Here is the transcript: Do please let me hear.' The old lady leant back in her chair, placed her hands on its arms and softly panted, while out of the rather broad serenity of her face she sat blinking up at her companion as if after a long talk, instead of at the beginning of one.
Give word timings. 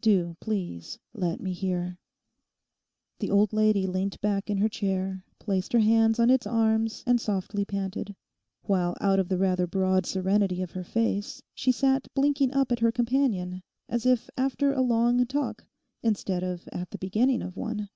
Do 0.00 0.36
please 0.40 0.98
let 1.14 1.38
me 1.40 1.52
hear.' 1.52 1.98
The 3.20 3.30
old 3.30 3.52
lady 3.52 3.86
leant 3.86 4.20
back 4.20 4.50
in 4.50 4.58
her 4.58 4.68
chair, 4.68 5.24
placed 5.38 5.72
her 5.72 5.78
hands 5.78 6.18
on 6.18 6.30
its 6.30 6.48
arms 6.48 7.04
and 7.06 7.20
softly 7.20 7.64
panted, 7.64 8.16
while 8.62 8.96
out 9.00 9.20
of 9.20 9.28
the 9.28 9.38
rather 9.38 9.68
broad 9.68 10.04
serenity 10.04 10.62
of 10.62 10.72
her 10.72 10.82
face 10.82 11.42
she 11.54 11.70
sat 11.70 12.12
blinking 12.12 12.52
up 12.54 12.72
at 12.72 12.80
her 12.80 12.90
companion 12.90 13.62
as 13.88 14.04
if 14.04 14.28
after 14.36 14.72
a 14.72 14.80
long 14.82 15.24
talk, 15.26 15.64
instead 16.02 16.42
of 16.42 16.68
at 16.72 16.90
the 16.90 16.98
beginning 16.98 17.40
of 17.40 17.56
one. 17.56 17.88